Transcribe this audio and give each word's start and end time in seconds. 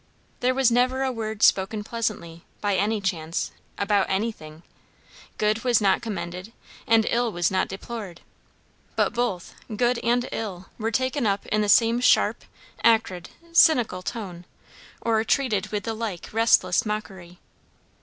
There 0.39 0.55
was 0.55 0.71
never 0.71 1.03
a 1.03 1.11
word 1.11 1.43
spoken 1.43 1.83
pleasantly, 1.83 2.43
by 2.59 2.75
any 2.75 2.99
chance, 3.01 3.51
about 3.77 4.09
anything; 4.09 4.63
good 5.37 5.63
was 5.63 5.79
not 5.79 6.01
commended, 6.01 6.53
and 6.87 7.05
ill 7.11 7.31
was 7.31 7.51
not 7.51 7.67
deplored; 7.67 8.21
but 8.95 9.13
both, 9.13 9.53
good 9.77 9.99
and 9.99 10.27
ill, 10.31 10.69
were 10.79 10.89
taken 10.89 11.27
up 11.27 11.45
in 11.45 11.61
the 11.61 11.69
same 11.69 11.99
sharp, 12.01 12.43
acrid, 12.83 13.29
cynical 13.53 14.01
tone, 14.01 14.45
or 15.01 15.23
treated 15.23 15.67
with 15.67 15.83
the 15.83 15.93
like 15.93 16.33
restless 16.33 16.83
mockery. 16.83 17.37